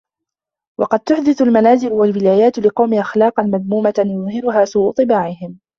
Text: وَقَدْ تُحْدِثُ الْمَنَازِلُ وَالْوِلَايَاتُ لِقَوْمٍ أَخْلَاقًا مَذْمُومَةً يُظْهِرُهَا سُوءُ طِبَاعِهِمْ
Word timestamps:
وَقَدْ 0.79 0.99
تُحْدِثُ 0.99 1.41
الْمَنَازِلُ 1.41 1.91
وَالْوِلَايَاتُ 1.91 2.59
لِقَوْمٍ 2.59 2.93
أَخْلَاقًا 2.93 3.43
مَذْمُومَةً 3.43 3.93
يُظْهِرُهَا 3.97 4.65
سُوءُ 4.65 4.91
طِبَاعِهِمْ 4.93 5.59